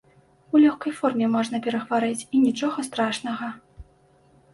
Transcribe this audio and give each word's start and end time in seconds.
У 0.53 0.59
лёгкай 0.61 0.93
форме 0.99 1.27
можна 1.33 1.59
перахварэць 1.67 2.27
і 2.37 2.41
нічога 2.45 2.85
страшнага. 2.89 3.51